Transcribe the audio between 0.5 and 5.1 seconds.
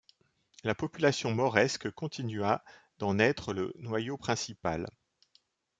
La population mauresque continua d'en être le noyau principal.